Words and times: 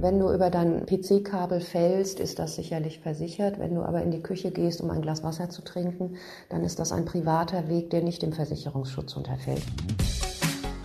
Wenn 0.00 0.20
du 0.20 0.32
über 0.32 0.48
dein 0.48 0.86
PC-Kabel 0.86 1.60
fällst, 1.60 2.20
ist 2.20 2.38
das 2.38 2.54
sicherlich 2.54 3.00
versichert. 3.00 3.58
Wenn 3.58 3.74
du 3.74 3.82
aber 3.82 4.00
in 4.00 4.12
die 4.12 4.22
Küche 4.22 4.52
gehst, 4.52 4.80
um 4.80 4.90
ein 4.90 5.02
Glas 5.02 5.24
Wasser 5.24 5.50
zu 5.50 5.60
trinken, 5.62 6.14
dann 6.50 6.62
ist 6.62 6.78
das 6.78 6.92
ein 6.92 7.04
privater 7.04 7.68
Weg, 7.68 7.90
der 7.90 8.02
nicht 8.02 8.22
dem 8.22 8.32
Versicherungsschutz 8.32 9.16
unterfällt. 9.16 9.64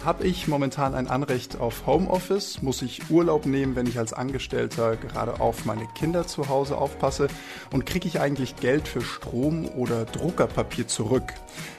Habe 0.05 0.27
ich 0.27 0.49
momentan 0.49 0.95
ein 0.95 1.07
Anrecht 1.07 1.61
auf 1.61 1.87
Homeoffice? 1.87 2.61
Muss 2.61 2.81
ich 2.81 3.09
Urlaub 3.09 3.45
nehmen, 3.45 3.77
wenn 3.77 3.87
ich 3.87 3.97
als 3.97 4.11
Angestellter 4.11 4.97
gerade 4.97 5.39
auf 5.39 5.63
meine 5.63 5.87
Kinder 5.95 6.27
zu 6.27 6.49
Hause 6.49 6.77
aufpasse? 6.77 7.29
Und 7.71 7.85
kriege 7.85 8.09
ich 8.09 8.19
eigentlich 8.19 8.57
Geld 8.57 8.85
für 8.85 8.99
Strom 8.99 9.65
oder 9.65 10.03
Druckerpapier 10.03 10.89
zurück? 10.89 11.33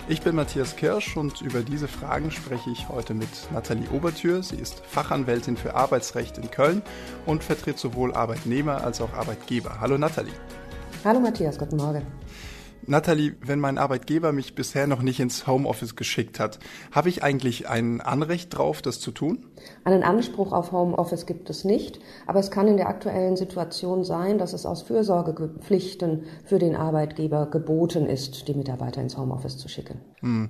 Ich 0.08 0.22
bin 0.22 0.36
Matthias 0.36 0.74
Kirsch 0.76 1.18
und 1.18 1.42
über 1.42 1.60
diese 1.60 1.86
Fragen 1.86 2.30
spreche 2.30 2.70
ich 2.70 2.88
heute 2.88 3.12
mit 3.12 3.28
Nathalie 3.52 3.90
Obertür. 3.90 4.42
Sie 4.42 4.56
ist 4.56 4.80
Fachanwältin 4.86 5.58
für 5.58 5.74
Arbeitsrecht 5.74 6.38
in 6.38 6.50
Köln 6.50 6.80
und 7.26 7.44
vertritt 7.44 7.78
sowohl 7.78 8.14
Arbeitnehmer 8.14 8.82
als 8.82 9.02
auch 9.02 9.12
Arbeitgeber. 9.12 9.80
Hallo 9.82 9.98
Nathalie. 9.98 10.32
Hallo 11.04 11.20
Matthias, 11.20 11.58
guten 11.58 11.76
Morgen. 11.76 12.06
Nathalie, 12.86 13.34
wenn 13.40 13.60
mein 13.60 13.78
Arbeitgeber 13.78 14.32
mich 14.32 14.54
bisher 14.54 14.86
noch 14.86 15.02
nicht 15.02 15.20
ins 15.20 15.46
Homeoffice 15.46 15.96
geschickt 15.96 16.38
hat, 16.40 16.58
habe 16.92 17.08
ich 17.08 17.22
eigentlich 17.22 17.68
ein 17.68 18.00
Anrecht 18.00 18.56
drauf, 18.56 18.82
das 18.82 19.00
zu 19.00 19.10
tun? 19.10 19.46
Einen 19.84 20.02
Anspruch 20.02 20.52
auf 20.52 20.72
Homeoffice 20.72 21.26
gibt 21.26 21.48
es 21.50 21.64
nicht, 21.64 22.00
aber 22.26 22.40
es 22.40 22.50
kann 22.50 22.68
in 22.68 22.76
der 22.76 22.88
aktuellen 22.88 23.36
Situation 23.36 24.04
sein, 24.04 24.38
dass 24.38 24.52
es 24.52 24.66
aus 24.66 24.82
Fürsorgepflichten 24.82 26.24
für 26.44 26.58
den 26.58 26.76
Arbeitgeber 26.76 27.46
geboten 27.46 28.06
ist, 28.06 28.48
die 28.48 28.54
Mitarbeiter 28.54 29.00
ins 29.00 29.16
Homeoffice 29.16 29.58
zu 29.58 29.68
schicken. 29.68 30.00
Hm. 30.20 30.48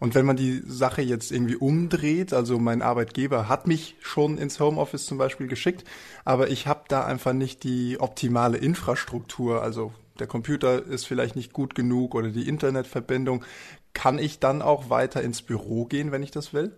Und 0.00 0.14
wenn 0.14 0.26
man 0.26 0.36
die 0.36 0.62
Sache 0.66 1.02
jetzt 1.02 1.32
irgendwie 1.32 1.56
umdreht, 1.56 2.32
also 2.32 2.58
mein 2.58 2.82
Arbeitgeber 2.82 3.48
hat 3.48 3.66
mich 3.66 3.96
schon 4.00 4.38
ins 4.38 4.60
Homeoffice 4.60 5.06
zum 5.06 5.18
Beispiel 5.18 5.46
geschickt, 5.46 5.84
aber 6.24 6.48
ich 6.48 6.66
habe 6.66 6.82
da 6.88 7.04
einfach 7.04 7.32
nicht 7.32 7.64
die 7.64 7.98
optimale 8.00 8.58
Infrastruktur, 8.58 9.62
also 9.62 9.92
der 10.18 10.26
Computer 10.26 10.84
ist 10.84 11.06
vielleicht 11.06 11.36
nicht 11.36 11.52
gut 11.52 11.74
genug 11.74 12.14
oder 12.14 12.30
die 12.30 12.48
Internetverbindung, 12.48 13.44
kann 13.92 14.18
ich 14.18 14.38
dann 14.38 14.62
auch 14.62 14.90
weiter 14.90 15.22
ins 15.22 15.42
Büro 15.42 15.84
gehen, 15.84 16.12
wenn 16.12 16.22
ich 16.22 16.30
das 16.30 16.52
will? 16.52 16.72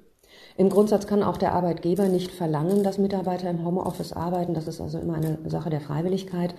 Im 0.58 0.70
Grundsatz 0.70 1.06
kann 1.06 1.22
auch 1.22 1.36
der 1.36 1.52
Arbeitgeber 1.52 2.08
nicht 2.08 2.30
verlangen, 2.30 2.82
dass 2.82 2.96
Mitarbeiter 2.96 3.50
im 3.50 3.64
Homeoffice 3.64 4.14
arbeiten. 4.14 4.54
Das 4.54 4.66
ist 4.66 4.80
also 4.80 4.98
immer 4.98 5.14
eine 5.14 5.38
Sache 5.46 5.68
der 5.68 5.82
Freiwilligkeit. 5.82 6.54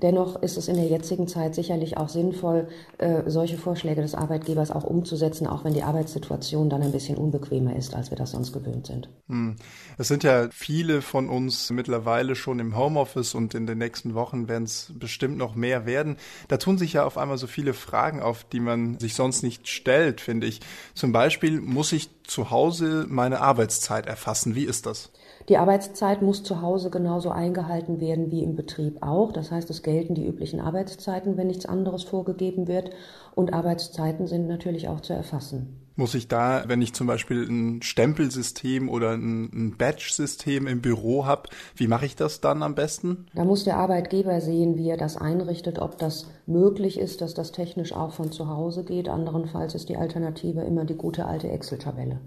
Dennoch 0.00 0.40
ist 0.40 0.56
es 0.56 0.68
in 0.68 0.76
der 0.76 0.86
jetzigen 0.86 1.26
Zeit 1.26 1.56
sicherlich 1.56 1.96
auch 1.96 2.08
sinnvoll, 2.08 2.68
äh, 2.98 3.22
solche 3.26 3.58
Vorschläge 3.58 4.02
des 4.02 4.14
Arbeitgebers 4.14 4.70
auch 4.70 4.84
umzusetzen, 4.84 5.48
auch 5.48 5.64
wenn 5.64 5.74
die 5.74 5.82
Arbeitssituation 5.82 6.70
dann 6.70 6.82
ein 6.82 6.92
bisschen 6.92 7.18
unbequemer 7.18 7.74
ist, 7.74 7.94
als 7.94 8.10
wir 8.10 8.16
das 8.16 8.30
sonst 8.30 8.52
gewöhnt 8.52 8.86
sind. 8.86 9.08
Hm. 9.28 9.56
Es 9.98 10.06
sind 10.06 10.22
ja 10.22 10.48
viele 10.52 11.02
von 11.02 11.28
uns 11.28 11.70
mittlerweile 11.70 12.36
schon 12.36 12.60
im 12.60 12.76
Homeoffice 12.76 13.34
und 13.34 13.54
in 13.54 13.66
den 13.66 13.78
nächsten 13.78 14.14
Wochen 14.14 14.48
werden 14.48 14.64
es 14.64 14.92
bestimmt 14.96 15.36
noch 15.36 15.56
mehr 15.56 15.86
werden. 15.86 16.16
Da 16.46 16.56
tun 16.56 16.78
sich 16.78 16.92
ja 16.92 17.04
auf 17.04 17.18
einmal 17.18 17.36
so 17.36 17.48
viele 17.48 17.74
Fragen 17.74 18.22
auf, 18.22 18.44
die 18.44 18.60
man 18.60 18.98
sich 19.00 19.14
sonst 19.14 19.42
nicht 19.42 19.66
stellt, 19.66 20.20
finde 20.20 20.46
ich. 20.46 20.60
Zum 20.94 21.10
Beispiel 21.10 21.60
muss 21.60 21.92
ich 21.92 22.10
zu 22.24 22.50
Hause 22.50 23.06
meine 23.08 23.40
Arbeitszeit 23.40 24.06
erfassen. 24.06 24.54
Wie 24.54 24.64
ist 24.64 24.86
das? 24.86 25.10
Die 25.48 25.56
Arbeitszeit 25.56 26.22
muss 26.22 26.42
zu 26.42 26.62
Hause 26.62 26.90
genauso 26.90 27.30
eingehalten 27.30 28.00
werden 28.00 28.30
wie 28.30 28.42
im 28.42 28.56
Betrieb 28.56 29.02
auch. 29.02 29.32
Das 29.32 29.50
heißt, 29.50 29.68
es 29.70 29.82
gelten 29.82 30.14
die 30.14 30.26
üblichen 30.26 30.60
Arbeitszeiten, 30.60 31.36
wenn 31.36 31.48
nichts 31.48 31.66
anderes 31.66 32.04
vorgegeben 32.04 32.68
wird. 32.68 32.90
Und 33.34 33.52
Arbeitszeiten 33.52 34.26
sind 34.26 34.46
natürlich 34.46 34.88
auch 34.88 35.00
zu 35.00 35.12
erfassen. 35.12 35.79
Muss 35.96 36.14
ich 36.14 36.28
da, 36.28 36.64
wenn 36.66 36.80
ich 36.80 36.94
zum 36.94 37.06
Beispiel 37.06 37.46
ein 37.48 37.82
Stempelsystem 37.82 38.88
oder 38.88 39.10
ein, 39.10 39.50
ein 39.52 39.76
Badge-System 39.76 40.66
im 40.66 40.80
Büro 40.80 41.26
habe, 41.26 41.50
wie 41.76 41.88
mache 41.88 42.06
ich 42.06 42.16
das 42.16 42.40
dann 42.40 42.62
am 42.62 42.74
besten? 42.74 43.26
Da 43.34 43.44
muss 43.44 43.64
der 43.64 43.76
Arbeitgeber 43.76 44.40
sehen, 44.40 44.76
wie 44.76 44.88
er 44.88 44.96
das 44.96 45.16
einrichtet, 45.16 45.78
ob 45.78 45.98
das 45.98 46.26
möglich 46.46 46.98
ist, 46.98 47.20
dass 47.20 47.34
das 47.34 47.52
technisch 47.52 47.92
auch 47.92 48.12
von 48.12 48.32
zu 48.32 48.48
Hause 48.48 48.84
geht. 48.84 49.08
Anderenfalls 49.08 49.74
ist 49.74 49.88
die 49.88 49.96
Alternative 49.96 50.62
immer 50.62 50.84
die 50.84 50.94
gute 50.94 51.26
alte 51.26 51.48
Excel-Tabelle. 51.48 52.20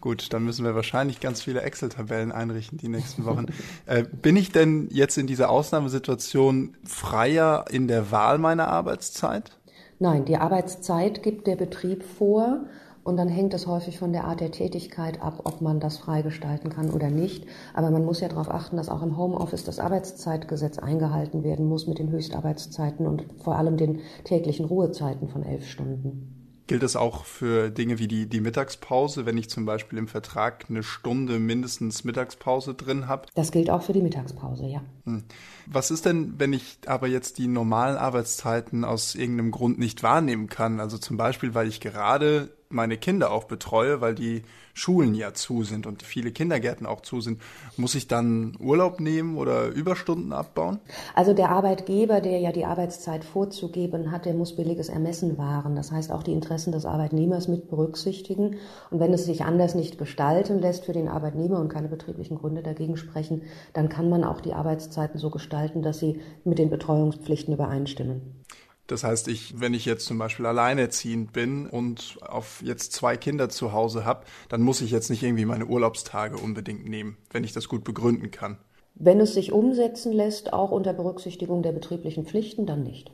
Gut, 0.00 0.32
dann 0.32 0.44
müssen 0.44 0.64
wir 0.64 0.74
wahrscheinlich 0.74 1.20
ganz 1.20 1.42
viele 1.42 1.62
Excel-Tabellen 1.62 2.32
einrichten 2.32 2.78
die 2.78 2.88
nächsten 2.88 3.24
Wochen. 3.26 3.46
äh, 3.86 4.04
bin 4.04 4.36
ich 4.36 4.52
denn 4.52 4.88
jetzt 4.90 5.18
in 5.18 5.26
dieser 5.26 5.50
Ausnahmesituation 5.50 6.76
freier 6.84 7.66
in 7.70 7.86
der 7.86 8.10
Wahl 8.10 8.38
meiner 8.38 8.68
Arbeitszeit? 8.68 9.58
Nein, 9.98 10.24
die 10.24 10.38
Arbeitszeit 10.38 11.22
gibt 11.22 11.46
der 11.46 11.56
Betrieb 11.56 12.02
vor 12.02 12.64
und 13.02 13.16
dann 13.16 13.28
hängt 13.28 13.54
es 13.54 13.66
häufig 13.66 13.98
von 13.98 14.12
der 14.12 14.24
Art 14.24 14.40
der 14.40 14.50
Tätigkeit 14.50 15.22
ab, 15.22 15.42
ob 15.44 15.60
man 15.60 15.80
das 15.80 15.98
freigestalten 15.98 16.70
kann 16.70 16.90
oder 16.90 17.10
nicht. 17.10 17.46
Aber 17.74 17.90
man 17.90 18.04
muss 18.04 18.20
ja 18.20 18.28
darauf 18.28 18.50
achten, 18.50 18.76
dass 18.76 18.88
auch 18.88 19.02
im 19.02 19.16
Homeoffice 19.16 19.64
das 19.64 19.78
Arbeitszeitgesetz 19.78 20.78
eingehalten 20.78 21.42
werden 21.42 21.66
muss 21.66 21.86
mit 21.86 21.98
den 21.98 22.10
Höchstarbeitszeiten 22.10 23.06
und 23.06 23.24
vor 23.42 23.56
allem 23.56 23.76
den 23.76 24.00
täglichen 24.24 24.66
Ruhezeiten 24.66 25.28
von 25.28 25.42
elf 25.42 25.66
Stunden. 25.66 26.36
Gilt 26.70 26.84
das 26.84 26.94
auch 26.94 27.24
für 27.24 27.68
Dinge 27.68 27.98
wie 27.98 28.06
die, 28.06 28.28
die 28.28 28.40
Mittagspause, 28.40 29.26
wenn 29.26 29.36
ich 29.36 29.50
zum 29.50 29.64
Beispiel 29.64 29.98
im 29.98 30.06
Vertrag 30.06 30.66
eine 30.68 30.84
Stunde 30.84 31.40
mindestens 31.40 32.04
Mittagspause 32.04 32.74
drin 32.74 33.08
habe? 33.08 33.26
Das 33.34 33.50
gilt 33.50 33.70
auch 33.70 33.82
für 33.82 33.92
die 33.92 34.02
Mittagspause, 34.02 34.66
ja. 34.66 34.80
Hm. 35.04 35.24
Was 35.66 35.90
ist 35.90 36.06
denn, 36.06 36.34
wenn 36.38 36.52
ich 36.52 36.78
aber 36.86 37.08
jetzt 37.08 37.38
die 37.38 37.48
normalen 37.48 37.96
Arbeitszeiten 37.96 38.84
aus 38.84 39.16
irgendeinem 39.16 39.50
Grund 39.50 39.80
nicht 39.80 40.04
wahrnehmen 40.04 40.46
kann? 40.46 40.78
Also 40.78 40.96
zum 40.96 41.16
Beispiel, 41.16 41.54
weil 41.54 41.66
ich 41.66 41.80
gerade 41.80 42.50
meine 42.70 42.96
Kinder 42.96 43.32
auch 43.32 43.44
betreue, 43.44 44.00
weil 44.00 44.14
die 44.14 44.42
Schulen 44.74 45.14
ja 45.14 45.34
zu 45.34 45.64
sind 45.64 45.86
und 45.86 46.02
viele 46.02 46.30
Kindergärten 46.30 46.86
auch 46.86 47.00
zu 47.00 47.20
sind, 47.20 47.40
muss 47.76 47.96
ich 47.96 48.06
dann 48.06 48.56
Urlaub 48.60 49.00
nehmen 49.00 49.36
oder 49.36 49.66
Überstunden 49.66 50.32
abbauen? 50.32 50.78
Also 51.14 51.34
der 51.34 51.50
Arbeitgeber, 51.50 52.20
der 52.20 52.38
ja 52.38 52.52
die 52.52 52.64
Arbeitszeit 52.64 53.24
vorzugeben 53.24 54.12
hat, 54.12 54.24
der 54.24 54.34
muss 54.34 54.54
billiges 54.54 54.88
Ermessen 54.88 55.36
wahren. 55.36 55.74
Das 55.74 55.90
heißt 55.90 56.12
auch 56.12 56.22
die 56.22 56.32
Interessen 56.32 56.72
des 56.72 56.86
Arbeitnehmers 56.86 57.48
mit 57.48 57.68
berücksichtigen. 57.68 58.56
Und 58.90 59.00
wenn 59.00 59.12
es 59.12 59.24
sich 59.24 59.44
anders 59.44 59.74
nicht 59.74 59.98
gestalten 59.98 60.60
lässt 60.60 60.84
für 60.84 60.92
den 60.92 61.08
Arbeitnehmer 61.08 61.58
und 61.58 61.68
keine 61.68 61.88
betrieblichen 61.88 62.38
Gründe 62.38 62.62
dagegen 62.62 62.96
sprechen, 62.96 63.42
dann 63.72 63.88
kann 63.88 64.08
man 64.08 64.22
auch 64.22 64.40
die 64.40 64.54
Arbeitszeiten 64.54 65.18
so 65.18 65.30
gestalten, 65.30 65.82
dass 65.82 65.98
sie 65.98 66.20
mit 66.44 66.58
den 66.58 66.70
Betreuungspflichten 66.70 67.52
übereinstimmen. 67.52 68.40
Das 68.90 69.04
heißt, 69.04 69.28
ich, 69.28 69.60
wenn 69.60 69.72
ich 69.72 69.84
jetzt 69.84 70.06
zum 70.06 70.18
Beispiel 70.18 70.46
alleinerziehend 70.46 71.32
bin 71.32 71.66
und 71.68 72.18
auf 72.22 72.60
jetzt 72.60 72.92
zwei 72.92 73.16
Kinder 73.16 73.48
zu 73.48 73.72
Hause 73.72 74.04
habe, 74.04 74.26
dann 74.48 74.62
muss 74.62 74.80
ich 74.80 74.90
jetzt 74.90 75.10
nicht 75.10 75.22
irgendwie 75.22 75.44
meine 75.44 75.66
Urlaubstage 75.66 76.36
unbedingt 76.36 76.88
nehmen, 76.88 77.16
wenn 77.30 77.44
ich 77.44 77.52
das 77.52 77.68
gut 77.68 77.84
begründen 77.84 78.32
kann. 78.32 78.58
Wenn 79.02 79.18
es 79.18 79.32
sich 79.32 79.50
umsetzen 79.50 80.12
lässt, 80.12 80.52
auch 80.52 80.70
unter 80.70 80.92
Berücksichtigung 80.92 81.62
der 81.62 81.72
betrieblichen 81.72 82.26
Pflichten, 82.26 82.66
dann 82.66 82.82
nicht. 82.82 83.10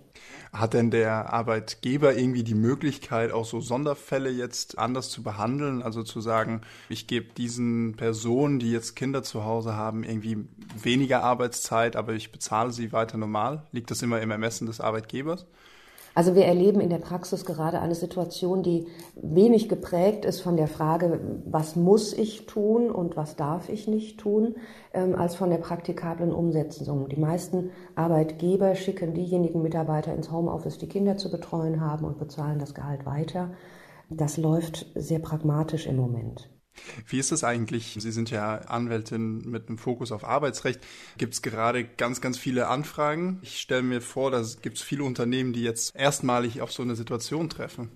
Hat 0.52 0.74
denn 0.74 0.90
der 0.90 1.32
Arbeitgeber 1.32 2.16
irgendwie 2.16 2.42
die 2.42 2.56
Möglichkeit, 2.56 3.30
auch 3.30 3.44
so 3.44 3.60
Sonderfälle 3.60 4.28
jetzt 4.30 4.78
anders 4.78 5.10
zu 5.10 5.22
behandeln? 5.22 5.82
Also 5.82 6.02
zu 6.02 6.20
sagen, 6.20 6.62
ich 6.88 7.06
gebe 7.06 7.32
diesen 7.34 7.94
Personen, 7.94 8.58
die 8.58 8.72
jetzt 8.72 8.96
Kinder 8.96 9.22
zu 9.22 9.44
Hause 9.44 9.76
haben, 9.76 10.02
irgendwie 10.02 10.48
weniger 10.82 11.22
Arbeitszeit, 11.22 11.94
aber 11.94 12.14
ich 12.14 12.32
bezahle 12.32 12.72
sie 12.72 12.92
weiter 12.92 13.16
normal? 13.16 13.62
Liegt 13.70 13.92
das 13.92 14.02
immer 14.02 14.20
im 14.20 14.32
Ermessen 14.32 14.66
des 14.66 14.80
Arbeitgebers? 14.80 15.46
Also 16.16 16.34
wir 16.34 16.46
erleben 16.46 16.80
in 16.80 16.88
der 16.88 16.96
Praxis 16.96 17.44
gerade 17.44 17.78
eine 17.78 17.94
Situation, 17.94 18.62
die 18.62 18.86
wenig 19.16 19.68
geprägt 19.68 20.24
ist 20.24 20.40
von 20.40 20.56
der 20.56 20.66
Frage, 20.66 21.20
was 21.44 21.76
muss 21.76 22.14
ich 22.14 22.46
tun 22.46 22.90
und 22.90 23.18
was 23.18 23.36
darf 23.36 23.68
ich 23.68 23.86
nicht 23.86 24.18
tun, 24.18 24.54
ähm, 24.94 25.14
als 25.14 25.34
von 25.34 25.50
der 25.50 25.58
praktikablen 25.58 26.32
Umsetzung. 26.32 27.10
Die 27.10 27.20
meisten 27.20 27.68
Arbeitgeber 27.96 28.76
schicken 28.76 29.12
diejenigen 29.12 29.60
Mitarbeiter 29.60 30.14
ins 30.14 30.32
Homeoffice, 30.32 30.78
die 30.78 30.88
Kinder 30.88 31.18
zu 31.18 31.30
betreuen 31.30 31.82
haben 31.82 32.06
und 32.06 32.18
bezahlen 32.18 32.58
das 32.58 32.74
Gehalt 32.74 33.04
weiter. 33.04 33.50
Das 34.08 34.38
läuft 34.38 34.86
sehr 34.94 35.18
pragmatisch 35.18 35.86
im 35.86 35.96
Moment. 35.96 36.48
Wie 37.06 37.18
ist 37.18 37.32
es 37.32 37.44
eigentlich? 37.44 37.96
Sie 37.98 38.12
sind 38.12 38.30
ja 38.30 38.56
Anwältin 38.66 39.48
mit 39.50 39.68
einem 39.68 39.78
Fokus 39.78 40.12
auf 40.12 40.24
Arbeitsrecht. 40.24 40.80
Gibt 41.18 41.34
es 41.34 41.42
gerade 41.42 41.84
ganz, 41.84 42.20
ganz 42.20 42.38
viele 42.38 42.68
Anfragen? 42.68 43.38
Ich 43.42 43.60
stelle 43.60 43.82
mir 43.82 44.00
vor, 44.00 44.30
da 44.30 44.42
gibt 44.62 44.78
es 44.78 44.82
viele 44.82 45.04
Unternehmen, 45.04 45.52
die 45.52 45.62
jetzt 45.62 45.94
erstmalig 45.96 46.60
auf 46.60 46.72
so 46.72 46.82
eine 46.82 46.96
Situation 46.96 47.48
treffen. 47.48 47.90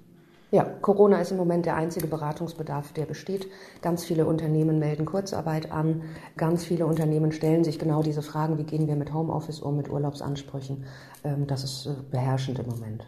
Ja, 0.53 0.65
Corona 0.65 1.21
ist 1.21 1.31
im 1.31 1.37
Moment 1.37 1.65
der 1.65 1.77
einzige 1.77 2.09
Beratungsbedarf, 2.09 2.93
der 2.93 3.06
besteht. 3.06 3.47
Ganz 3.82 4.05
viele 4.05 4.27
Unternehmen 4.27 4.81
melden 4.81 5.06
Kurzarbeit 5.06 5.71
an. 5.71 6.03
Ganz 6.37 6.65
viele 6.65 6.87
Unternehmen 6.87 7.31
stellen 7.31 7.62
sich 7.62 7.79
genau 7.79 8.03
diese 8.03 8.23
Fragen, 8.23 8.59
wie 8.59 8.65
gehen 8.65 8.88
wir 8.88 8.97
mit 8.97 9.12
Homeoffice 9.12 9.61
um, 9.61 9.77
mit 9.77 9.88
Urlaubsansprüchen. 9.88 10.87
Ähm, 11.23 11.47
das 11.47 11.62
ist 11.62 11.87
äh, 11.87 11.94
beherrschend 12.11 12.59
im 12.59 12.67
Moment. 12.67 13.06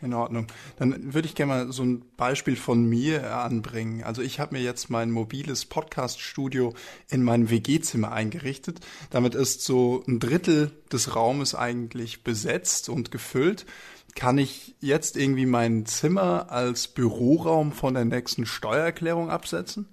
In 0.00 0.12
Ordnung. 0.12 0.48
Dann 0.76 1.14
würde 1.14 1.26
ich 1.26 1.34
gerne 1.34 1.52
mal 1.52 1.72
so 1.72 1.82
ein 1.82 2.04
Beispiel 2.16 2.56
von 2.56 2.84
mir 2.84 3.36
anbringen. 3.36 4.02
Also 4.02 4.20
ich 4.20 4.38
habe 4.38 4.54
mir 4.54 4.62
jetzt 4.62 4.90
mein 4.90 5.10
mobiles 5.10 5.64
Podcast-Studio 5.64 6.74
in 7.08 7.22
meinem 7.22 7.48
WG-Zimmer 7.48 8.12
eingerichtet. 8.12 8.80
Damit 9.10 9.34
ist 9.34 9.62
so 9.62 10.02
ein 10.06 10.20
Drittel 10.20 10.72
des 10.92 11.16
Raumes 11.16 11.54
eigentlich 11.54 12.22
besetzt 12.22 12.88
und 12.90 13.10
gefüllt. 13.10 13.64
Kann 14.14 14.38
ich 14.38 14.74
jetzt 14.80 15.16
irgendwie 15.16 15.46
mein 15.46 15.86
Zimmer 15.86 16.50
als 16.50 16.86
Büroraum 16.88 17.72
von 17.72 17.94
der 17.94 18.04
nächsten 18.04 18.46
Steuererklärung 18.46 19.30
absetzen? 19.30 19.88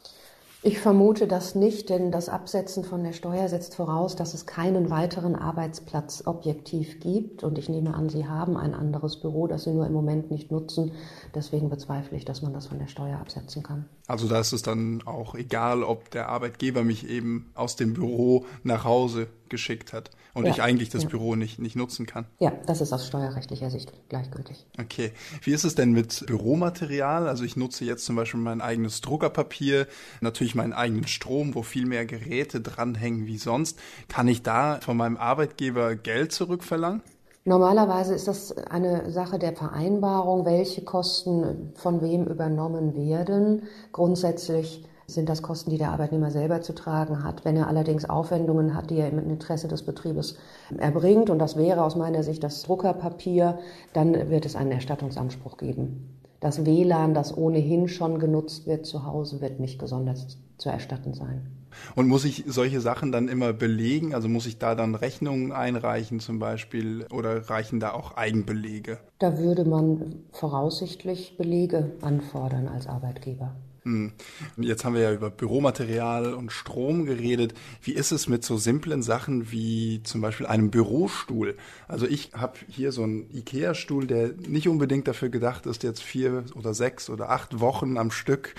Ich 0.64 0.78
vermute 0.78 1.26
das 1.26 1.56
nicht, 1.56 1.90
denn 1.90 2.12
das 2.12 2.30
Absetzen 2.30 2.84
von 2.84 3.04
der 3.04 3.14
Steuer 3.14 3.50
setzt 3.50 3.74
voraus, 3.74 4.16
dass 4.16 4.36
es 4.36 4.46
keinen 4.46 4.92
weiteren 4.92 5.36
Arbeitsplatz 5.36 6.22
objektiv 6.28 7.00
gibt. 7.00 7.44
Und 7.44 7.58
ich 7.58 7.68
nehme 7.68 7.96
an, 7.96 8.10
Sie 8.10 8.28
haben 8.28 8.56
ein 8.58 8.76
anderes 8.76 9.20
Büro, 9.20 9.48
das 9.48 9.64
Sie 9.64 9.72
nur 9.72 9.88
im 9.88 9.94
Moment 9.94 10.30
nicht 10.30 10.52
nutzen. 10.52 10.92
Deswegen 11.34 11.72
bezweifle 11.72 12.16
ich, 12.16 12.26
dass 12.26 12.44
man 12.44 12.54
das 12.54 12.68
von 12.68 12.78
der 12.78 12.86
Steuer 12.86 13.18
absetzen 13.18 13.64
kann. 13.64 13.90
Also 14.12 14.28
da 14.28 14.40
ist 14.40 14.52
es 14.52 14.62
dann 14.62 15.02
auch 15.06 15.36
egal, 15.36 15.84
ob 15.84 16.12
der 16.12 16.28
Arbeitgeber 16.28 16.84
mich 16.84 17.08
eben 17.08 17.50
aus 17.56 17.78
dem 17.78 17.94
Büro 17.94 18.46
nach 18.64 18.84
Hause 18.84 19.28
geschickt 19.48 19.94
hat 19.94 20.12
und 20.34 20.46
ja, 20.46 20.52
ich 20.52 20.62
eigentlich 20.62 20.90
das 20.90 21.04
ja. 21.04 21.10
Büro 21.10 21.36
nicht, 21.36 21.60
nicht 21.60 21.76
nutzen 21.76 22.06
kann. 22.06 22.26
Ja, 22.40 22.52
das 22.66 22.82
ist 22.82 22.92
aus 22.94 23.08
steuerrechtlicher 23.08 23.70
Sicht 23.70 23.94
gleichgültig. 24.10 24.66
Okay. 24.80 25.12
Wie 25.44 25.52
ist 25.52 25.64
es 25.64 25.76
denn 25.76 25.92
mit 25.92 26.26
Büromaterial? 26.26 27.28
Also 27.28 27.44
ich 27.44 27.56
nutze 27.56 27.86
jetzt 27.86 28.06
zum 28.06 28.16
Beispiel 28.16 28.40
mein 28.40 28.62
eigenes 28.62 29.02
Druckerpapier, 29.02 29.88
natürlich 30.20 30.56
meinen 30.56 30.74
eigenen 30.74 31.08
Strom, 31.08 31.56
wo 31.56 31.64
viel 31.64 31.86
mehr 31.86 32.06
Geräte 32.06 32.62
dranhängen 32.62 33.28
wie 33.28 33.38
sonst. 33.38 33.80
Kann 34.08 34.28
ich 34.28 34.42
da 34.42 34.80
von 34.82 34.98
meinem 34.98 35.18
Arbeitgeber 35.18 35.96
Geld 35.96 36.32
zurückverlangen? 36.32 37.02
Normalerweise 37.44 38.14
ist 38.14 38.28
das 38.28 38.56
eine 38.56 39.10
Sache 39.10 39.40
der 39.40 39.54
Vereinbarung, 39.54 40.46
welche 40.46 40.84
Kosten 40.84 41.72
von 41.74 42.02
wem 42.02 42.26
übernommen 42.26 42.96
werden. 42.96 43.64
Grundsätzlich 43.92 44.86
sind 45.08 45.28
das 45.28 45.42
Kosten, 45.42 45.72
die 45.72 45.80
der 45.80 45.92
Arbeitnehmer 45.92 46.30
selber 46.30 46.62
zu 46.62 46.74
tragen 46.74 47.24
hat. 47.24 47.44
Wenn 47.44 47.58
er 47.58 47.68
allerdings 47.68 48.08
Aufwendungen 48.08 48.76
hat, 48.76 48.92
die 48.92 49.00
er 49.00 49.10
im 49.10 49.18
Interesse 49.18 49.68
des 49.68 49.84
Betriebes 49.84 50.38
erbringt, 50.78 51.32
und 51.32 51.40
das 51.40 51.58
wäre 51.58 51.84
aus 51.84 51.96
meiner 51.96 52.22
Sicht 52.22 52.44
das 52.44 52.62
Druckerpapier, 52.62 53.58
dann 53.94 54.30
wird 54.30 54.46
es 54.46 54.56
einen 54.56 54.72
Erstattungsanspruch 54.72 55.58
geben. 55.58 56.20
Das 56.42 56.64
WLAN, 56.64 57.16
das 57.16 57.36
ohnehin 57.36 57.88
schon 57.88 58.20
genutzt 58.20 58.68
wird 58.68 58.86
zu 58.86 59.06
Hause, 59.08 59.42
wird 59.42 59.60
nicht 59.60 59.80
gesondert 59.80 60.38
zu 60.58 60.70
erstatten 60.70 61.16
sein. 61.16 61.61
Und 61.96 62.08
muss 62.08 62.26
ich 62.26 62.44
solche 62.48 62.82
Sachen 62.82 63.12
dann 63.12 63.28
immer 63.28 63.54
belegen? 63.54 64.14
Also 64.14 64.28
muss 64.28 64.46
ich 64.46 64.58
da 64.58 64.76
dann 64.76 64.96
Rechnungen 64.96 65.52
einreichen 65.52 66.20
zum 66.20 66.40
Beispiel 66.40 67.06
oder 67.12 67.50
reichen 67.50 67.80
da 67.80 67.92
auch 67.94 68.16
Eigenbelege? 68.18 69.00
Da 69.20 69.38
würde 69.38 69.66
man 69.66 70.24
voraussichtlich 70.32 71.38
Belege 71.38 71.92
anfordern 72.02 72.68
als 72.68 72.88
Arbeitgeber. 72.88 73.56
Hm. 73.84 74.12
Jetzt 74.58 74.86
haben 74.86 74.94
wir 74.94 75.02
ja 75.02 75.12
über 75.12 75.32
Büromaterial 75.32 76.36
und 76.36 76.52
Strom 76.52 77.06
geredet. 77.06 77.56
Wie 77.82 77.94
ist 77.94 78.12
es 78.12 78.28
mit 78.28 78.46
so 78.46 78.58
simplen 78.58 79.02
Sachen 79.02 79.52
wie 79.52 80.04
zum 80.04 80.22
Beispiel 80.22 80.46
einem 80.46 80.70
Bürostuhl? 80.70 81.58
Also 81.88 82.06
ich 82.06 82.32
habe 82.34 82.60
hier 82.68 82.92
so 82.92 83.02
einen 83.02 83.28
Ikea-Stuhl, 83.34 84.06
der 84.06 84.34
nicht 84.48 84.68
unbedingt 84.68 85.08
dafür 85.08 85.30
gedacht 85.30 85.66
ist, 85.66 85.82
jetzt 85.82 86.04
vier 86.04 86.44
oder 86.54 86.76
sechs 86.76 87.10
oder 87.10 87.32
acht 87.32 87.60
Wochen 87.60 87.98
am 87.98 88.12
Stück, 88.12 88.54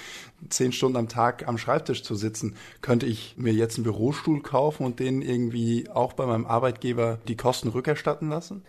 zehn 0.48 0.72
Stunden 0.72 0.96
am 0.96 1.08
Tag 1.08 1.46
am 1.46 1.56
Schreibtisch 1.56 2.02
zu 2.02 2.16
sitzen. 2.16 2.56
Könnte 2.80 3.06
ich 3.06 3.36
mir 3.36 3.52
jetzt 3.52 3.76
einen 3.76 3.84
Bürostuhl 3.84 4.42
kaufen 4.42 4.84
und 4.84 4.98
den 4.98 5.22
irgendwie 5.22 5.88
auch 5.88 6.14
bei 6.14 6.26
meinem 6.26 6.46
Arbeitgeber 6.46 7.20
die 7.28 7.36
Kosten 7.36 7.68
rückerstatten 7.68 8.28
lassen? 8.28 8.64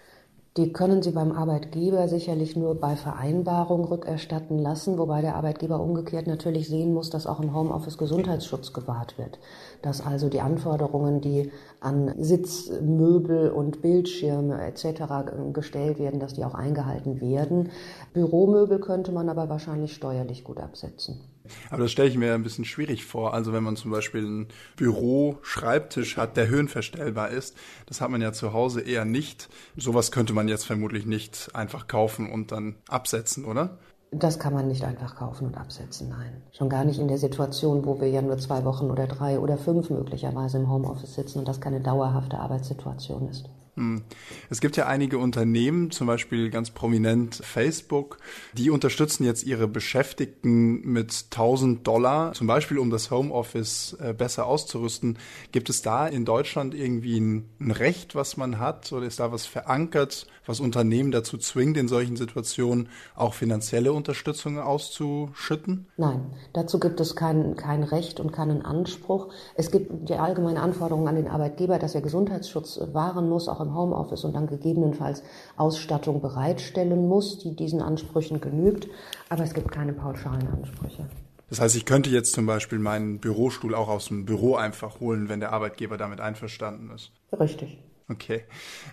Die 0.55 0.71
können 0.71 1.01
Sie 1.01 1.09
beim 1.09 1.31
Arbeitgeber 1.31 2.07
sicherlich 2.07 2.55
nur 2.55 2.75
bei 2.75 2.95
Vereinbarung 2.95 3.85
rückerstatten 3.85 4.59
lassen, 4.59 4.99
wobei 4.99 5.21
der 5.21 5.35
Arbeitgeber 5.35 5.79
umgekehrt 5.79 6.27
natürlich 6.27 6.69
sehen 6.69 6.93
muss, 6.93 7.09
dass 7.09 7.25
auch 7.25 7.39
im 7.39 7.55
Homeoffice 7.55 7.97
Gesundheitsschutz 7.97 8.71
gewahrt 8.71 9.17
wird. 9.17 9.39
Dass 9.81 10.05
also 10.05 10.29
die 10.29 10.41
Anforderungen, 10.41 11.21
die 11.21 11.51
an 11.79 12.13
Sitz, 12.19 12.69
Möbel 12.81 13.49
und 13.49 13.81
Bildschirme 13.81 14.63
etc. 14.63 15.53
gestellt 15.53 15.97
werden, 15.97 16.19
dass 16.19 16.35
die 16.35 16.45
auch 16.45 16.53
eingehalten 16.53 17.19
werden. 17.19 17.71
Büromöbel 18.13 18.79
könnte 18.79 19.11
man 19.11 19.29
aber 19.29 19.49
wahrscheinlich 19.49 19.95
steuerlich 19.95 20.43
gut 20.43 20.59
absetzen. 20.59 21.32
Aber 21.69 21.83
das 21.83 21.91
stelle 21.91 22.09
ich 22.09 22.17
mir 22.17 22.33
ein 22.33 22.43
bisschen 22.43 22.65
schwierig 22.65 23.05
vor. 23.05 23.33
Also 23.33 23.53
wenn 23.53 23.63
man 23.63 23.75
zum 23.75 23.91
Beispiel 23.91 24.25
einen 24.25 24.47
Büro-Schreibtisch 24.75 26.17
hat, 26.17 26.37
der 26.37 26.47
höhenverstellbar 26.47 27.29
ist, 27.29 27.55
das 27.85 28.01
hat 28.01 28.09
man 28.09 28.21
ja 28.21 28.33
zu 28.33 28.53
Hause 28.53 28.81
eher 28.81 29.05
nicht. 29.05 29.49
Sowas 29.75 30.11
könnte 30.11 30.33
man 30.33 30.47
jetzt 30.47 30.65
vermutlich 30.65 31.05
nicht 31.05 31.49
einfach 31.53 31.87
kaufen 31.87 32.31
und 32.31 32.51
dann 32.51 32.75
absetzen, 32.87 33.45
oder? 33.45 33.77
Das 34.15 34.37
kann 34.37 34.53
man 34.53 34.67
nicht 34.67 34.83
einfach 34.83 35.15
kaufen 35.15 35.47
und 35.47 35.57
absetzen, 35.57 36.09
nein. 36.09 36.43
Schon 36.51 36.69
gar 36.69 36.83
nicht 36.83 36.99
in 36.99 37.07
der 37.07 37.17
Situation, 37.17 37.83
wo 37.83 37.99
wir 37.99 38.09
ja 38.09 38.21
nur 38.21 38.37
zwei 38.37 38.63
Wochen 38.63 38.91
oder 38.91 39.07
drei 39.07 39.39
oder 39.39 39.57
fünf 39.57 39.89
möglicherweise 39.89 40.59
im 40.59 40.69
Homeoffice 40.69 41.15
sitzen 41.15 41.39
und 41.39 41.47
das 41.47 41.59
keine 41.59 41.81
dauerhafte 41.81 42.37
Arbeitssituation 42.37 43.27
ist. 43.29 43.49
Hm. 43.75 44.03
Es 44.51 44.61
gibt 44.61 44.77
ja 44.77 44.85
einige 44.85 45.17
Unternehmen, 45.17 45.89
zum 45.89 46.05
Beispiel 46.05 46.51
ganz 46.51 46.69
prominent 46.69 47.35
Facebook, 47.35 48.17
die 48.53 48.69
unterstützen 48.69 49.23
jetzt 49.23 49.43
ihre 49.43 49.67
Beschäftigten 49.67 50.81
mit 50.81 51.25
1000 51.31 51.85
Dollar, 51.87 52.33
zum 52.33 52.45
Beispiel 52.45 52.77
um 52.77 52.91
das 52.91 53.09
Homeoffice 53.09 53.97
äh, 53.99 54.13
besser 54.13 54.45
auszurüsten. 54.45 55.17
Gibt 55.51 55.69
es 55.71 55.81
da 55.81 56.07
in 56.07 56.23
Deutschland 56.23 56.75
irgendwie 56.75 57.19
ein, 57.19 57.49
Recht, 57.59 58.13
was 58.13 58.37
man 58.37 58.59
hat, 58.59 58.91
oder 58.91 59.07
ist 59.07 59.19
da 59.19 59.31
was 59.31 59.45
verankert, 59.45 60.27
was 60.45 60.59
Unternehmen 60.59 61.11
dazu 61.11 61.37
zwingt, 61.37 61.77
in 61.77 61.87
solchen 61.87 62.17
Situationen 62.17 62.89
auch 63.15 63.33
finanzielle 63.33 63.93
Unterstützung 63.93 64.59
auszuschütten? 64.59 65.87
Nein, 65.97 66.33
dazu 66.51 66.79
gibt 66.79 66.99
es 66.99 67.15
kein, 67.15 67.55
kein 67.55 67.83
Recht 67.83 68.19
und 68.19 68.31
keinen 68.31 68.61
Anspruch. 68.61 69.29
Es 69.55 69.71
gibt 69.71 70.09
die 70.09 70.15
allgemeine 70.15 70.61
Anforderung 70.61 71.07
an 71.07 71.15
den 71.15 71.27
Arbeitgeber, 71.27 71.79
dass 71.79 71.95
er 71.95 72.01
Gesundheitsschutz 72.01 72.79
wahren 72.91 73.29
muss, 73.29 73.47
auch 73.47 73.62
im 73.63 73.75
Homeoffice 73.75 74.23
und 74.23 74.33
dann 74.33 74.47
gegebenenfalls 74.47 75.23
Ausstattung 75.57 76.21
bereitstellen 76.21 77.07
muss, 77.07 77.39
die 77.39 77.55
diesen 77.55 77.81
Ansprüchen 77.81 78.39
genügt. 78.39 78.87
Aber 79.29 79.43
es 79.43 79.53
gibt 79.53 79.71
keine 79.71 79.93
pauschalen 79.93 80.47
Ansprüche. 80.47 81.07
Das 81.49 81.59
heißt, 81.59 81.75
ich 81.75 81.85
könnte 81.85 82.09
jetzt 82.09 82.33
zum 82.33 82.45
Beispiel 82.45 82.79
meinen 82.79 83.19
Bürostuhl 83.19 83.75
auch 83.75 83.87
aus 83.87 84.07
dem 84.07 84.25
Büro 84.25 84.55
einfach 84.55 84.99
holen, 84.99 85.29
wenn 85.29 85.39
der 85.39 85.53
Arbeitgeber 85.53 85.97
damit 85.97 86.19
einverstanden 86.19 86.89
ist. 86.93 87.11
Richtig. 87.31 87.77
Okay. 88.09 88.43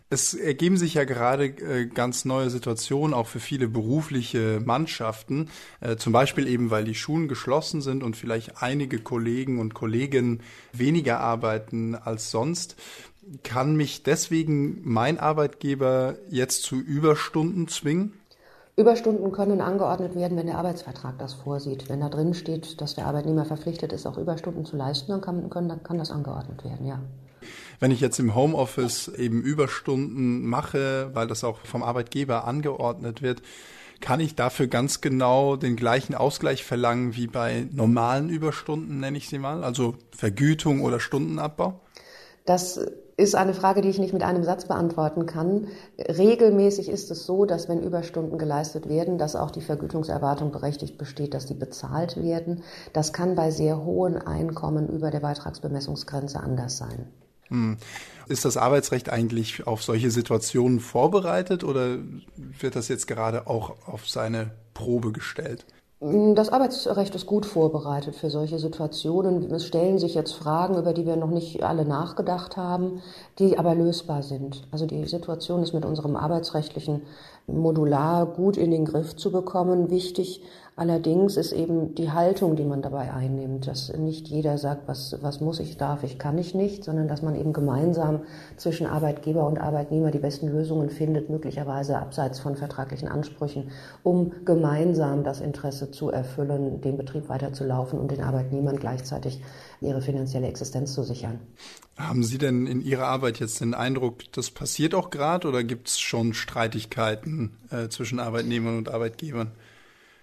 Es 0.08 0.34
ergeben 0.34 0.76
sich 0.76 0.94
ja 0.94 1.04
gerade 1.04 1.46
äh, 1.46 1.86
ganz 1.86 2.24
neue 2.24 2.48
Situationen 2.48 3.12
auch 3.12 3.26
für 3.26 3.40
viele 3.40 3.66
berufliche 3.66 4.60
Mannschaften, 4.64 5.48
äh, 5.80 5.96
zum 5.96 6.12
Beispiel 6.12 6.46
eben, 6.46 6.70
weil 6.70 6.84
die 6.84 6.94
Schulen 6.94 7.26
geschlossen 7.26 7.82
sind 7.82 8.04
und 8.04 8.16
vielleicht 8.16 8.62
einige 8.62 8.98
Kollegen 9.00 9.58
und 9.58 9.74
Kolleginnen 9.74 10.42
weniger 10.72 11.18
arbeiten 11.18 11.96
als 11.96 12.30
sonst. 12.30 12.76
Kann 13.42 13.76
mich 13.76 14.02
deswegen 14.02 14.80
mein 14.82 15.18
Arbeitgeber 15.18 16.16
jetzt 16.30 16.62
zu 16.62 16.76
Überstunden 16.76 17.68
zwingen? 17.68 18.14
Überstunden 18.76 19.30
können 19.30 19.60
angeordnet 19.60 20.14
werden, 20.14 20.38
wenn 20.38 20.46
der 20.46 20.56
Arbeitsvertrag 20.56 21.18
das 21.18 21.34
vorsieht. 21.34 21.90
Wenn 21.90 22.00
da 22.00 22.08
drin 22.08 22.32
steht, 22.32 22.80
dass 22.80 22.94
der 22.94 23.06
Arbeitnehmer 23.06 23.44
verpflichtet 23.44 23.92
ist, 23.92 24.06
auch 24.06 24.16
Überstunden 24.16 24.64
zu 24.64 24.76
leisten, 24.76 25.12
dann 25.12 25.20
kann, 25.20 25.50
können, 25.50 25.82
kann 25.82 25.98
das 25.98 26.10
angeordnet 26.10 26.64
werden, 26.64 26.86
ja. 26.86 27.00
Wenn 27.78 27.90
ich 27.90 28.00
jetzt 28.00 28.18
im 28.18 28.34
Homeoffice 28.34 29.08
eben 29.08 29.42
Überstunden 29.42 30.46
mache, 30.46 31.10
weil 31.14 31.26
das 31.26 31.44
auch 31.44 31.58
vom 31.64 31.82
Arbeitgeber 31.82 32.44
angeordnet 32.44 33.22
wird, 33.22 33.42
kann 34.00 34.20
ich 34.20 34.34
dafür 34.34 34.66
ganz 34.66 35.00
genau 35.02 35.56
den 35.56 35.76
gleichen 35.76 36.14
Ausgleich 36.14 36.64
verlangen 36.64 37.16
wie 37.16 37.26
bei 37.26 37.68
normalen 37.70 38.30
Überstunden, 38.30 39.00
nenne 39.00 39.18
ich 39.18 39.28
sie 39.28 39.38
mal, 39.38 39.62
also 39.62 39.94
Vergütung 40.10 40.82
oder 40.82 41.00
Stundenabbau? 41.00 41.80
Das 42.46 42.80
ist 43.20 43.34
eine 43.34 43.54
Frage, 43.54 43.82
die 43.82 43.90
ich 43.90 43.98
nicht 43.98 44.12
mit 44.12 44.22
einem 44.22 44.42
Satz 44.42 44.64
beantworten 44.64 45.26
kann. 45.26 45.68
Regelmäßig 45.98 46.88
ist 46.88 47.10
es 47.10 47.26
so, 47.26 47.44
dass 47.44 47.68
wenn 47.68 47.82
Überstunden 47.82 48.38
geleistet 48.38 48.88
werden, 48.88 49.18
dass 49.18 49.36
auch 49.36 49.50
die 49.50 49.60
Vergütungserwartung 49.60 50.50
berechtigt 50.52 50.96
besteht, 50.98 51.34
dass 51.34 51.46
die 51.46 51.54
bezahlt 51.54 52.22
werden. 52.22 52.62
Das 52.92 53.12
kann 53.12 53.34
bei 53.34 53.50
sehr 53.50 53.84
hohen 53.84 54.16
Einkommen 54.16 54.88
über 54.88 55.10
der 55.10 55.20
Beitragsbemessungsgrenze 55.20 56.40
anders 56.40 56.78
sein. 56.78 57.06
Hm. 57.48 57.76
Ist 58.28 58.44
das 58.44 58.56
Arbeitsrecht 58.56 59.10
eigentlich 59.10 59.66
auf 59.66 59.82
solche 59.82 60.10
Situationen 60.10 60.80
vorbereitet 60.80 61.62
oder 61.64 61.98
wird 62.36 62.76
das 62.76 62.88
jetzt 62.88 63.06
gerade 63.06 63.46
auch 63.48 63.86
auf 63.86 64.08
seine 64.08 64.52
Probe 64.72 65.12
gestellt? 65.12 65.66
Das 66.02 66.48
Arbeitsrecht 66.48 67.14
ist 67.14 67.26
gut 67.26 67.44
vorbereitet 67.44 68.16
für 68.16 68.30
solche 68.30 68.58
Situationen. 68.58 69.50
Es 69.52 69.66
stellen 69.66 69.98
sich 69.98 70.14
jetzt 70.14 70.32
Fragen, 70.32 70.78
über 70.78 70.94
die 70.94 71.04
wir 71.04 71.16
noch 71.16 71.28
nicht 71.28 71.62
alle 71.62 71.84
nachgedacht 71.84 72.56
haben, 72.56 73.02
die 73.38 73.58
aber 73.58 73.74
lösbar 73.74 74.22
sind. 74.22 74.66
Also 74.70 74.86
die 74.86 75.04
Situation 75.04 75.62
ist 75.62 75.74
mit 75.74 75.84
unserem 75.84 76.16
arbeitsrechtlichen 76.16 77.02
Modular 77.46 78.24
gut 78.24 78.56
in 78.56 78.70
den 78.70 78.86
Griff 78.86 79.14
zu 79.14 79.30
bekommen. 79.30 79.90
Wichtig 79.90 80.42
allerdings 80.80 81.36
ist 81.36 81.52
eben 81.52 81.94
die 81.94 82.10
Haltung, 82.10 82.56
die 82.56 82.64
man 82.64 82.80
dabei 82.80 83.12
einnimmt, 83.12 83.66
dass 83.66 83.94
nicht 83.94 84.28
jeder 84.28 84.56
sagt, 84.56 84.88
was, 84.88 85.14
was 85.20 85.42
muss 85.42 85.60
ich, 85.60 85.76
darf 85.76 86.04
ich, 86.04 86.18
kann 86.18 86.38
ich 86.38 86.54
nicht, 86.54 86.84
sondern 86.84 87.06
dass 87.06 87.20
man 87.20 87.34
eben 87.34 87.52
gemeinsam 87.52 88.20
zwischen 88.56 88.86
Arbeitgeber 88.86 89.46
und 89.46 89.58
Arbeitnehmer 89.58 90.10
die 90.10 90.18
besten 90.18 90.48
Lösungen 90.48 90.88
findet, 90.88 91.28
möglicherweise 91.28 91.98
abseits 91.98 92.40
von 92.40 92.56
vertraglichen 92.56 93.08
Ansprüchen, 93.08 93.70
um 94.02 94.32
gemeinsam 94.46 95.22
das 95.22 95.42
Interesse 95.42 95.90
zu 95.90 96.08
erfüllen, 96.08 96.80
den 96.80 96.96
Betrieb 96.96 97.28
weiterzulaufen 97.28 97.98
und 97.98 98.10
den 98.10 98.22
Arbeitnehmern 98.22 98.78
gleichzeitig 98.78 99.42
ihre 99.82 100.00
finanzielle 100.00 100.46
Existenz 100.46 100.94
zu 100.94 101.02
sichern. 101.02 101.40
Haben 101.98 102.24
Sie 102.24 102.38
denn 102.38 102.66
in 102.66 102.80
Ihrer 102.80 103.04
Arbeit 103.04 103.38
jetzt 103.38 103.60
den 103.60 103.74
Eindruck, 103.74 104.32
das 104.32 104.50
passiert 104.50 104.94
auch 104.94 105.10
gerade 105.10 105.46
oder 105.46 105.62
gibt 105.62 105.88
es 105.88 106.00
schon 106.00 106.32
Streitigkeiten 106.32 107.50
äh, 107.70 107.88
zwischen 107.88 108.18
Arbeitnehmern 108.18 108.78
und 108.78 108.88
Arbeitgebern? 108.88 109.50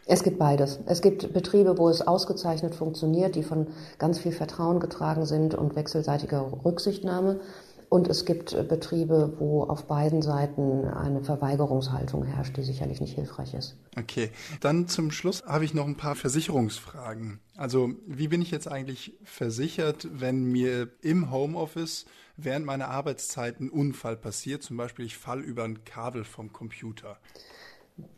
Es 0.10 0.24
gibt 0.24 0.40
beides. 0.40 0.80
Es 0.86 1.02
gibt 1.02 1.34
Betriebe, 1.34 1.78
wo 1.78 1.90
es 1.90 2.02
ausgezeichnet 2.02 2.74
funktioniert, 2.74 3.36
die 3.36 3.44
von 3.44 3.68
ganz 4.00 4.20
viel 4.20 4.32
Vertrauen 4.32 4.80
getragen 4.80 5.26
sind 5.26 5.54
und 5.54 5.76
wechselseitiger 5.76 6.64
Rücksichtnahme. 6.64 7.42
Und 7.90 8.10
es 8.10 8.26
gibt 8.26 8.52
Betriebe, 8.68 9.34
wo 9.40 9.64
auf 9.64 9.86
beiden 9.86 10.22
Seiten 10.22 10.86
eine 10.86 11.24
Verweigerungshaltung 11.24 12.24
herrscht, 12.24 12.58
die 12.58 12.64
sicherlich 12.64 13.00
nicht 13.00 13.16
hilfreich 13.16 13.54
ist. 13.54 13.78
Okay, 13.98 14.30
dann 14.60 14.88
zum 14.88 15.12
Schluss 15.12 15.44
habe 15.46 15.64
ich 15.64 15.74
noch 15.74 15.86
ein 15.86 15.96
paar 15.96 16.16
Versicherungsfragen. 16.16 17.40
Also 17.56 17.92
wie 18.06 18.28
bin 18.28 18.42
ich 18.42 18.52
jetzt 18.52 18.70
eigentlich 18.70 19.18
versichert, 19.24 20.08
wenn 20.12 20.44
mir 20.44 20.90
im 21.02 21.32
Homeoffice 21.32 22.06
während 22.36 22.66
meiner 22.66 22.90
Arbeitszeit 22.90 23.62
ein 23.62 23.70
Unfall 23.70 24.18
passiert? 24.18 24.64
Zum 24.64 24.76
Beispiel 24.76 25.06
ich 25.06 25.18
falle 25.18 25.44
über 25.44 25.64
ein 25.64 25.86
Kabel 25.86 26.26
vom 26.26 26.52
Computer. 26.52 27.18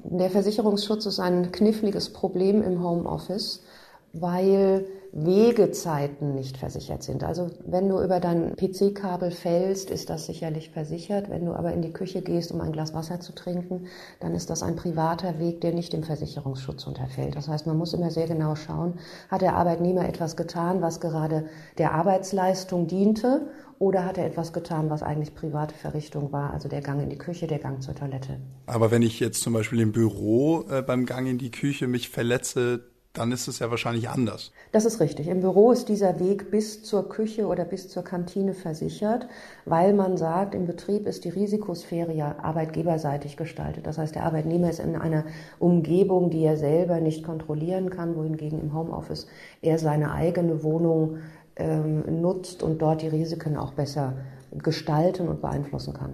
Der 0.03 0.29
Versicherungsschutz 0.29 1.05
ist 1.05 1.19
ein 1.19 1.51
kniffliges 1.51 2.11
Problem 2.11 2.61
im 2.63 2.83
Homeoffice, 2.83 3.63
weil 4.13 4.85
Wegezeiten 5.11 6.35
nicht 6.35 6.57
versichert 6.57 7.01
sind. 7.01 7.23
Also 7.23 7.49
wenn 7.65 7.89
du 7.89 8.01
über 8.01 8.19
dein 8.19 8.55
PC-Kabel 8.55 9.31
fällst, 9.31 9.89
ist 9.89 10.09
das 10.09 10.27
sicherlich 10.27 10.69
versichert. 10.69 11.29
Wenn 11.29 11.45
du 11.45 11.53
aber 11.53 11.73
in 11.73 11.81
die 11.81 11.91
Küche 11.91 12.21
gehst, 12.21 12.51
um 12.51 12.61
ein 12.61 12.71
Glas 12.71 12.93
Wasser 12.93 13.19
zu 13.19 13.33
trinken, 13.33 13.87
dann 14.19 14.35
ist 14.35 14.49
das 14.49 14.61
ein 14.61 14.75
privater 14.75 15.39
Weg, 15.39 15.61
der 15.61 15.73
nicht 15.73 15.93
dem 15.93 16.03
Versicherungsschutz 16.03 16.85
unterfällt. 16.85 17.35
Das 17.35 17.47
heißt, 17.47 17.65
man 17.65 17.77
muss 17.77 17.93
immer 17.93 18.11
sehr 18.11 18.27
genau 18.27 18.55
schauen, 18.55 18.99
hat 19.29 19.41
der 19.41 19.55
Arbeitnehmer 19.55 20.07
etwas 20.07 20.35
getan, 20.35 20.81
was 20.81 20.99
gerade 20.99 21.45
der 21.77 21.93
Arbeitsleistung 21.93 22.85
diente 22.85 23.47
oder 23.79 24.05
hat 24.05 24.17
er 24.17 24.25
etwas 24.25 24.53
getan, 24.53 24.89
was 24.89 25.01
eigentlich 25.01 25.33
private 25.33 25.73
Verrichtung 25.73 26.31
war, 26.31 26.53
also 26.53 26.67
der 26.67 26.81
Gang 26.81 27.01
in 27.01 27.09
die 27.09 27.17
Küche, 27.17 27.47
der 27.47 27.59
Gang 27.59 27.81
zur 27.81 27.95
Toilette. 27.95 28.39
Aber 28.67 28.91
wenn 28.91 29.01
ich 29.01 29.19
jetzt 29.19 29.41
zum 29.41 29.53
Beispiel 29.53 29.79
im 29.79 29.93
Büro 29.93 30.65
äh, 30.69 30.81
beim 30.81 31.05
Gang 31.05 31.27
in 31.27 31.37
die 31.37 31.49
Küche 31.49 31.87
mich 31.87 32.09
verletze, 32.09 32.83
dann 33.13 33.31
ist 33.31 33.47
es 33.47 33.59
ja 33.59 33.71
wahrscheinlich 33.71 34.07
anders. 34.07 34.51
Das 34.71 34.85
ist 34.85 34.99
richtig. 34.99 35.27
Im 35.27 35.41
Büro 35.41 35.71
ist 35.71 35.89
dieser 35.89 36.19
Weg 36.19 36.51
bis 36.51 36.83
zur 36.83 37.09
Küche 37.09 37.47
oder 37.47 37.65
bis 37.65 37.89
zur 37.89 38.03
Kantine 38.03 38.53
versichert, 38.53 39.27
weil 39.65 39.93
man 39.93 40.15
sagt, 40.15 40.53
im 40.53 40.67
Betrieb 40.67 41.07
ist 41.07 41.25
die 41.25 41.29
Risikosphäre 41.29 42.13
ja 42.13 42.35
arbeitgeberseitig 42.39 43.35
gestaltet. 43.35 43.87
Das 43.87 43.97
heißt, 43.97 44.13
der 44.13 44.25
Arbeitnehmer 44.25 44.69
ist 44.69 44.79
in 44.79 44.95
einer 44.95 45.25
Umgebung, 45.57 46.29
die 46.29 46.43
er 46.43 46.55
selber 46.55 46.99
nicht 46.99 47.23
kontrollieren 47.23 47.89
kann, 47.89 48.15
wohingegen 48.15 48.61
im 48.61 48.73
Homeoffice 48.73 49.27
er 49.61 49.79
seine 49.79 50.11
eigene 50.11 50.63
Wohnung 50.63 51.17
ähm, 51.55 52.21
nutzt 52.21 52.61
und 52.61 52.79
dort 52.79 53.01
die 53.01 53.07
Risiken 53.07 53.57
auch 53.57 53.73
besser 53.73 54.13
gestalten 54.51 55.27
und 55.27 55.41
beeinflussen 55.41 55.93
kann. 55.93 56.13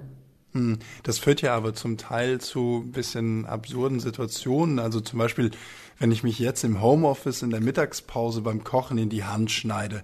Hm, 0.55 0.79
das 1.03 1.19
führt 1.19 1.41
ja 1.41 1.53
aber 1.53 1.73
zum 1.73 1.97
Teil 1.97 2.39
zu 2.39 2.81
ein 2.85 2.93
bisschen 2.93 3.45
absurden 3.45 3.99
Situationen. 3.99 4.79
Also 4.79 5.01
zum 5.01 5.19
Beispiel, 5.19 5.51
wenn 5.99 6.13
ich 6.13 6.23
mich 6.23 6.39
jetzt 6.39 6.63
im 6.63 6.81
Homeoffice 6.81 7.41
in 7.41 7.49
der 7.49 7.59
Mittagspause 7.59 8.41
beim 8.41 8.63
Kochen 8.63 8.97
in 8.97 9.09
die 9.09 9.25
Hand 9.25 9.51
schneide. 9.51 10.01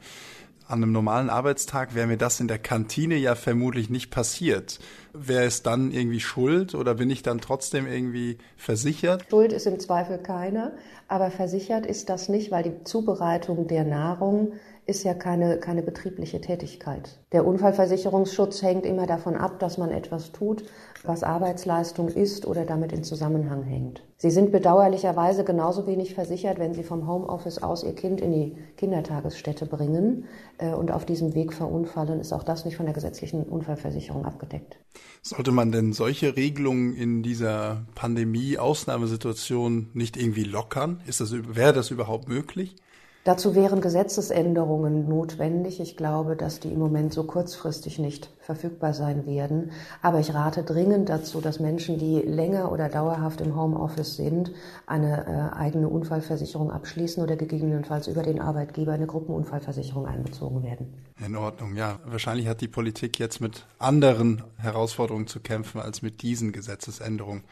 An 0.67 0.84
einem 0.84 0.91
normalen 0.91 1.29
Arbeitstag 1.29 1.96
wäre 1.96 2.08
mir 2.08 2.17
das 2.17 2.39
in 2.41 2.50
der 2.50 2.60
Kantine 2.60 3.15
ja 3.15 3.36
vermutlich 3.36 3.89
nicht 3.89 4.10
passiert. 4.10 4.79
Wer 5.13 5.46
ist 5.46 5.65
dann 5.65 5.91
irgendwie 5.91 6.22
schuld 6.22 6.75
oder 6.75 6.96
bin 6.96 7.10
ich 7.10 7.24
dann 7.24 7.39
trotzdem 7.39 7.88
irgendwie 7.88 8.38
versichert? 8.58 9.25
Schuld 9.29 9.53
ist 9.53 9.67
im 9.67 9.79
Zweifel 9.79 10.17
keiner, 10.17 10.74
aber 11.08 11.31
versichert 11.31 11.86
ist 11.86 12.10
das 12.10 12.29
nicht, 12.29 12.51
weil 12.51 12.63
die 12.63 12.84
Zubereitung 12.84 13.67
der 13.67 13.84
Nahrung 13.84 14.53
ist 14.91 15.03
ja 15.03 15.13
keine, 15.13 15.57
keine 15.57 15.81
betriebliche 15.81 16.41
Tätigkeit. 16.41 17.17
Der 17.31 17.48
Unfallversicherungsschutz 17.48 18.62
hängt 18.62 18.86
immer 18.86 19.07
davon 19.07 19.36
ab, 19.36 19.57
dass 19.60 19.77
man 19.77 19.89
etwas 19.89 20.33
tut, 20.33 20.65
was 21.03 21.24
Arbeitsleistung 21.24 22.10
ist 22.10 22.45
oder 22.45 22.65
damit 22.65 22.91
in 22.91 23.05
Zusammenhang 23.05 23.63
hängt. 23.63 24.03
Sie 24.17 24.29
sind 24.29 24.51
bedauerlicherweise 24.51 25.45
genauso 25.45 25.88
wenig 25.88 26.13
versichert, 26.13 26.60
wenn 26.60 26.74
Sie 26.74 26.83
vom 26.83 27.07
Homeoffice 27.07 27.63
aus 27.63 27.86
Ihr 27.86 27.95
Kind 27.95 28.19
in 28.19 28.33
die 28.33 28.57
Kindertagesstätte 28.75 29.65
bringen 29.65 30.25
äh, 30.57 30.74
und 30.74 30.91
auf 30.91 31.05
diesem 31.05 31.33
Weg 31.33 31.53
verunfallen, 31.53 32.19
ist 32.19 32.33
auch 32.33 32.43
das 32.43 32.65
nicht 32.65 32.75
von 32.75 32.86
der 32.86 32.93
gesetzlichen 32.93 33.43
Unfallversicherung 33.43 34.25
abgedeckt. 34.25 34.77
Sollte 35.21 35.53
man 35.53 35.71
denn 35.71 35.93
solche 35.93 36.36
Regelungen 36.36 36.93
in 36.95 37.24
dieser 37.24 37.86
Pandemie-Ausnahmesituation 37.95 39.89
nicht 39.93 40.17
irgendwie 40.17 40.43
lockern? 40.43 41.01
Ist 41.07 41.21
das, 41.21 41.31
wäre 41.31 41.71
das 41.71 41.91
überhaupt 41.91 42.27
möglich? 42.27 42.75
Dazu 43.24 43.54
wären 43.54 43.82
Gesetzesänderungen 43.82 45.08
notwendig. 45.08 45.80
Ich 45.80 45.96
glaube, 45.96 46.36
dass 46.36 46.60
die 46.60 46.70
im 46.70 46.80
Moment 46.80 47.13
so 47.13 47.24
kurzfristig 47.24 48.00
nicht 48.00 48.32
verfügbar 48.40 48.96
sein 48.96 49.28
werden. 49.28 49.72
Aber 50.01 50.20
ich 50.20 50.34
rate 50.34 50.63
dringend 50.63 51.08
dazu, 51.08 51.40
dass 51.40 51.60
Menschen, 51.60 52.00
die 52.00 52.20
länger 52.20 52.72
oder 52.72 52.90
dauerhaft 52.90 53.40
im 53.42 53.56
Homeoffice 53.56 54.16
sind, 54.16 54.51
eine 54.88 55.51
äh, 55.54 55.56
eigene 55.56 55.88
Unfallversicherung 55.88 56.72
abschließen 56.72 57.22
oder 57.22 57.36
gegebenenfalls 57.36 58.08
über 58.08 58.24
den 58.24 58.40
Arbeitgeber 58.40 58.94
eine 58.94 59.06
Gruppenunfallversicherung 59.06 60.08
einbezogen 60.08 60.63
werden. 60.63 60.92
In 61.24 61.36
Ordnung, 61.36 61.75
ja. 61.75 62.00
Wahrscheinlich 62.06 62.48
hat 62.48 62.62
die 62.62 62.68
Politik 62.68 63.20
jetzt 63.20 63.40
mit 63.40 63.68
anderen 63.78 64.44
Herausforderungen 64.58 65.28
zu 65.28 65.40
kämpfen 65.40 65.80
als 65.80 66.01
mit 66.01 66.24
diesen 66.24 66.54
Gesetzesänderungen. 66.54 67.44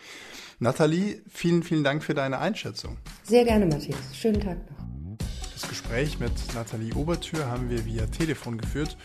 Nathalie, 0.58 1.22
vielen, 1.30 1.62
vielen 1.62 1.84
Dank 1.84 2.04
für 2.04 2.16
deine 2.16 2.40
Einschätzung. 2.40 2.98
Sehr 3.24 3.46
gerne, 3.46 3.68
Matthias. 3.68 4.00
Schönen 4.14 4.42
Tag 4.42 4.58
noch. 4.72 4.89
Gespräch 5.68 6.20
mit 6.20 6.32
Nathalie 6.54 6.94
Obertür 6.94 7.48
haben 7.48 7.70
wir 7.70 7.86
via 7.86 8.06
Telefon 8.06 8.58
geführt. 8.58 8.96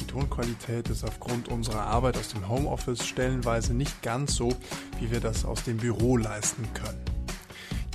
Die 0.00 0.06
Tonqualität 0.06 0.88
ist 0.88 1.04
aufgrund 1.04 1.48
unserer 1.48 1.82
Arbeit 1.82 2.16
aus 2.16 2.28
dem 2.28 2.48
Homeoffice 2.48 3.06
stellenweise 3.06 3.74
nicht 3.74 4.02
ganz 4.02 4.34
so, 4.34 4.56
wie 4.98 5.10
wir 5.10 5.20
das 5.20 5.44
aus 5.44 5.62
dem 5.62 5.76
Büro 5.76 6.16
leisten 6.16 6.66
können. 6.74 7.04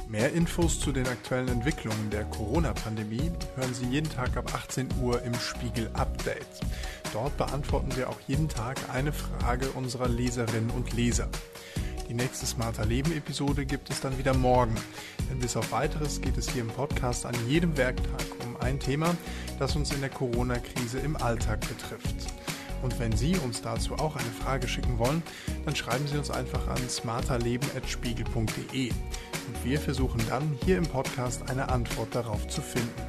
Mehr 0.08 0.32
Infos 0.34 0.80
zu 0.80 0.92
den 0.92 1.08
aktuellen 1.08 1.48
Entwicklungen 1.48 2.10
der 2.12 2.26
Corona-Pandemie 2.26 3.32
hören 3.56 3.74
Sie 3.74 3.88
jeden 3.88 4.10
Tag 4.10 4.38
ab 4.38 4.54
18 4.54 4.88
Uhr 5.02 5.22
im 5.24 5.34
Spiegel 5.34 5.90
Update. 5.94 6.62
Dort 7.12 7.36
beantworten 7.38 7.96
wir 7.96 8.10
auch 8.10 8.20
jeden 8.28 8.48
Tag 8.48 8.78
eine 8.94 9.12
Frage 9.12 9.68
unserer 9.72 10.08
Leserinnen 10.08 10.70
und 10.70 10.94
Leser. 10.94 11.28
Die 12.08 12.14
nächste 12.14 12.46
Smarter 12.46 12.86
Leben 12.86 13.12
Episode 13.12 13.66
gibt 13.66 13.90
es 13.90 14.00
dann 14.00 14.18
wieder 14.18 14.34
morgen. 14.36 14.76
Denn 15.30 15.40
bis 15.40 15.58
auf 15.58 15.72
weiteres 15.72 16.22
geht 16.22 16.38
es 16.38 16.50
hier 16.50 16.62
im 16.62 16.68
Podcast 16.68 17.26
an 17.26 17.34
jedem 17.48 17.76
Werktag 17.78 18.26
um 18.46 18.58
ein 18.58 18.80
Thema, 18.80 19.16
das 19.58 19.76
uns 19.76 19.92
in 19.92 20.02
der 20.02 20.12
Corona-Krise 20.12 21.00
im 21.00 21.18
Alltag 21.18 21.62
betrifft. 21.62 22.28
Und 22.84 23.00
wenn 23.00 23.18
Sie 23.18 23.36
uns 23.38 23.62
dazu 23.62 23.96
auch 23.96 24.16
eine 24.16 24.30
Frage 24.30 24.68
schicken 24.68 25.00
wollen, 25.00 25.24
dann 25.66 25.76
schreiben 25.76 26.06
Sie 26.08 26.18
uns 26.18 26.30
einfach 26.30 26.68
an 26.68 26.78
smarterleben.spiegel.de. 26.88 28.90
Und 28.90 29.64
wir 29.64 29.80
versuchen 29.80 30.22
dann 30.30 30.60
hier 30.64 30.78
im 30.78 30.86
Podcast 30.86 31.50
eine 31.50 31.70
Antwort 31.70 32.14
darauf 32.14 32.48
zu 32.48 32.62
finden. 32.62 33.02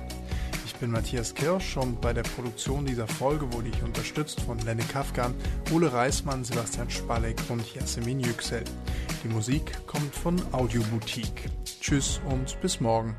Ich 0.64 0.74
bin 0.76 0.90
Matthias 0.90 1.34
Kirsch 1.34 1.76
und 1.76 2.00
bei 2.02 2.12
der 2.12 2.22
Produktion 2.22 2.84
dieser 2.84 3.08
Folge 3.08 3.50
wurde 3.52 3.68
ich 3.68 3.82
unterstützt 3.82 4.40
von 4.42 4.58
Lenne 4.58 4.82
Kafkan, 4.82 5.34
Ole 5.72 5.92
Reismann, 5.92 6.44
Sebastian 6.44 6.90
Spalek 6.90 7.38
und 7.48 7.74
Jasmin 7.74 8.20
Yüksel. 8.20 8.62
Die 9.26 9.34
Musik 9.34 9.84
kommt 9.88 10.14
von 10.14 10.40
Audio 10.52 10.80
Boutique. 10.82 11.50
Tschüss 11.80 12.20
und 12.30 12.60
bis 12.60 12.80
morgen. 12.80 13.16